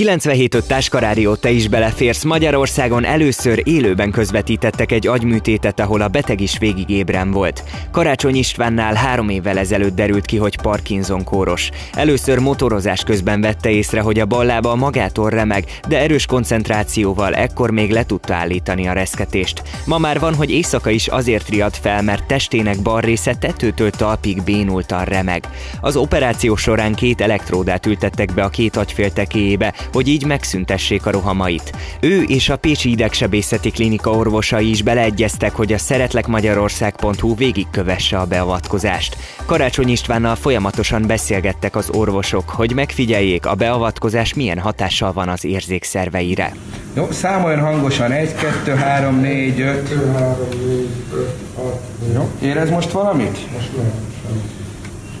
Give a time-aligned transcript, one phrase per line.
[0.00, 2.22] 97 Táskarádió, te is beleférsz.
[2.22, 7.64] Magyarországon először élőben közvetítettek egy agyműtétet, ahol a beteg is végig ébren volt.
[7.90, 11.70] Karácsony Istvánnál három évvel ezelőtt derült ki, hogy Parkinson kóros.
[11.92, 17.70] Először motorozás közben vette észre, hogy a bal lába magától remeg, de erős koncentrációval ekkor
[17.70, 19.62] még le tudta állítani a reszketést.
[19.84, 24.42] Ma már van, hogy éjszaka is azért riad fel, mert testének bal része tetőtől talpig
[24.42, 25.48] bénultan remeg.
[25.80, 31.72] Az operáció során két elektródát ültettek be a két agyféltekéjébe, hogy így megszüntessék a rohamait.
[32.00, 39.16] Ő és a Pécsi Idegsebészeti Klinika orvosai is beleegyeztek, hogy a szeretlekmagyarország.hu végigkövesse a beavatkozást.
[39.46, 46.52] Karácsony Istvánnal folyamatosan beszélgettek az orvosok, hogy megfigyeljék, a beavatkozás milyen hatással van az érzékszerveire.
[46.94, 48.10] Jó, számoljon hangosan.
[48.10, 49.88] 1, 2, 3, 4, 5.
[49.88, 52.14] 2, 3, 4, 5, 6, 4.
[52.14, 53.52] Jó, érez most valamit?
[53.52, 53.92] Most nem.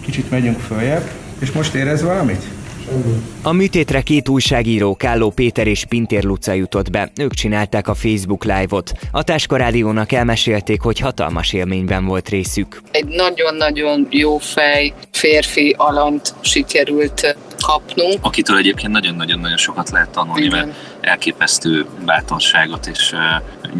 [0.00, 1.10] Kicsit megyünk följebb.
[1.38, 2.44] És most érez valamit?
[2.84, 3.22] Semmi.
[3.42, 7.10] A műtétre két újságíró, Kálló Péter és Pintér Luca jutott be.
[7.20, 8.92] Ők csinálták a Facebook live-ot.
[9.12, 12.82] A Táska Rádiónak elmesélték, hogy hatalmas élményben volt részük.
[12.90, 18.18] Egy nagyon-nagyon jó fej férfi alant sikerült kapnunk.
[18.20, 20.66] akitől egyébként nagyon-nagyon-nagyon sokat lehet tanulni, Igen.
[20.66, 23.20] mert elképesztő bátorságot és uh,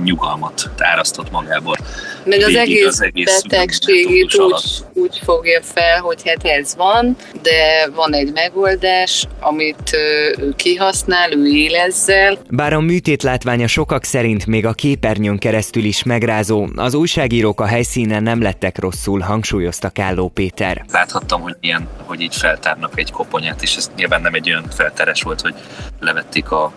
[0.04, 1.76] nyugalmat árasztott magából.
[2.24, 7.88] Meg az egész, az egész betegségét úgy, úgy fogja fel, hogy hát ez van, de
[7.94, 12.38] van egy megoldás, amit ő kihasznál, ő él ezzel.
[12.50, 17.66] Bár a műtét látványa sokak szerint még a képernyőn keresztül is megrázó, az újságírók a
[17.66, 20.84] helyszínen nem lettek rosszul, hangsúlyozta Kálló Péter.
[20.92, 25.22] Láthattam, hogy ilyen, hogy így feltárnak egy koponyát, és ez nyilván nem egy olyan felteres
[25.22, 25.54] volt, hogy
[26.00, 26.72] levették a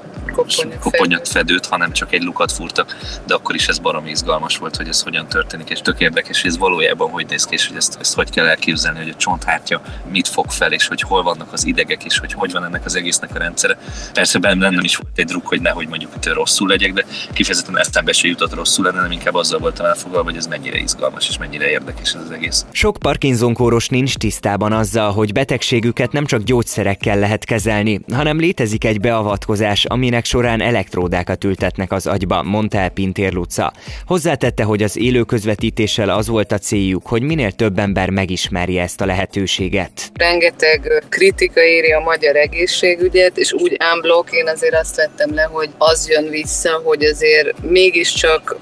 [0.80, 5.02] koponyafedőt, hanem csak egy lukat fúrtak, de akkor is ez baromi izgalmas volt, hogy ez
[5.02, 8.16] hogyan történik, és tök érdekes, hogy ez valójában hogy néz ki, és hogy ezt, ezt
[8.16, 12.04] hogy kell elképzelni, hogy a csonthártya mit fog fel, és hogy hol vannak az idegek,
[12.04, 13.78] és hogy hogy van ennek az egésznek a rendszere.
[14.14, 17.78] Persze bennem nem is volt egy druk, hogy nehogy mondjuk itt rosszul legyek, de kifejezetten
[17.78, 21.38] eszembe se jutott rosszul lenne, nem inkább azzal voltam elfoglalva, hogy ez mennyire izgalmas és
[21.38, 22.66] mennyire érdekes ez az egész.
[22.72, 26.42] Sok Parkinson kóros nincs tisztában azzal, hogy betegségüket nem csak
[26.84, 32.90] gyógyszerekkel lehet kezelni, hanem létezik egy beavatkozás, aminek során elektródákat ültetnek az agyba, mondta el
[32.90, 33.74] Pintér Luca.
[34.06, 39.02] Hozzátette, hogy az élő közvetítéssel az volt a céljuk, hogy minél több ember megismerje ezt
[39.02, 40.12] a lehetőséget.
[40.14, 45.70] Rengeteg kritika éri a magyar egészségügyet, és úgy unblock én azért azt vettem le, hogy
[45.78, 48.58] az jön vissza, hogy azért mégiscsak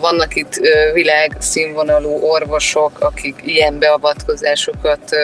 [0.00, 0.54] vannak itt
[0.92, 5.16] világszínvonalú orvosok, akik ilyen beavatkozásokat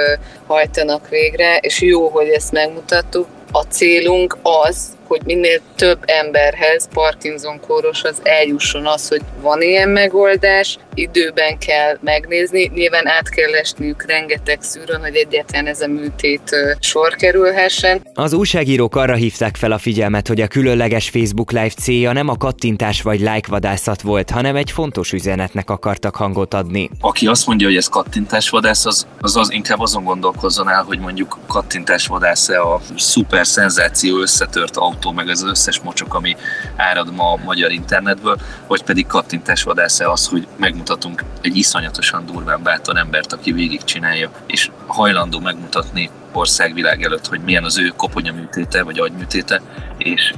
[0.46, 3.26] hajtanak végre, és jó, hogy ezt megmutattuk.
[3.52, 10.78] A célunk az, hogy minél több emberhez, Parkinson kóroshoz eljusson az, hogy van ilyen megoldás,
[10.94, 17.15] időben kell megnézni, nyilván át kell esniük rengeteg szűrön, hogy egyáltalán ez a műtét sor
[17.15, 18.00] kerülhessen.
[18.15, 22.37] Az újságírók arra hívták fel a figyelmet, hogy a különleges Facebook Live célja nem a
[22.37, 26.91] kattintás vagy like vadászat volt, hanem egy fontos üzenetnek akartak hangot adni.
[27.00, 31.38] Aki azt mondja, hogy ez kattintásvadász, az, az, az inkább azon gondolkozzon el, hogy mondjuk
[31.47, 36.36] kattintásvadász-e a szuper szenzáció összetört autó, meg az összes mocsok, ami
[36.76, 42.96] árad ma a magyar internetből, vagy pedig kattintásvadász-e az, hogy megmutatunk egy iszonyatosan durván bátor
[42.96, 49.60] embert, aki végigcsinálja, és hajlandó megmutatni országvilág előtt, hogy milyen az ő koponyaműtéte, vagy agyműtéte,
[49.98, 50.32] és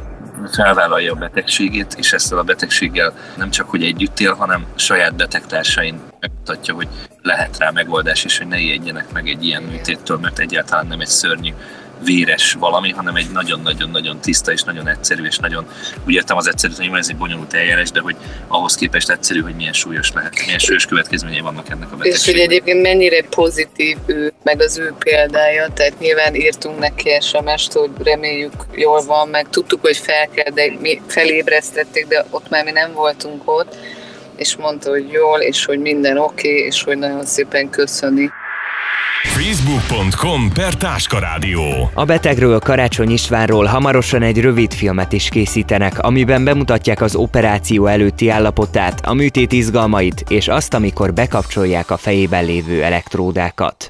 [0.53, 6.01] felvállalja a betegségét, és ezzel a betegséggel nem csak, hogy együtt él, hanem saját betegtársain
[6.21, 6.89] megmutatja, hogy
[7.23, 11.07] lehet rá megoldás, és hogy ne ijedjenek meg egy ilyen műtéttől, mert egyáltalán nem egy
[11.07, 11.53] szörnyű
[12.05, 15.67] véres valami, hanem egy nagyon-nagyon-nagyon tiszta és nagyon egyszerű, és nagyon,
[16.07, 18.17] úgy értem az egyszerű, hogy ez egy bonyolult eljárás, de hogy
[18.49, 22.09] ahhoz képest egyszerű, hogy milyen súlyos lehet, milyen súlyos következményei vannak ennek a És hogy
[22.09, 22.45] betegségnek.
[22.45, 28.53] egyébként mennyire pozitív ő, meg az ő példája, tehát nyilván írtunk neki SMS-t, hogy reméljük
[28.75, 32.93] jól van, meg tudtuk, hogy fel kell, de mi felébresztették, de ott már mi nem
[32.93, 33.77] voltunk ott,
[34.37, 38.31] és mondta, hogy jól, és hogy minden oké, okay, és hogy nagyon szépen köszöni.
[39.23, 41.91] Facebook.com per Táskarádió.
[41.95, 48.29] A betegről Karácsony Istvánról hamarosan egy rövid filmet is készítenek, amiben bemutatják az operáció előtti
[48.29, 53.87] állapotát, a műtét izgalmait és azt, amikor bekapcsolják a fejében lévő elektródákat.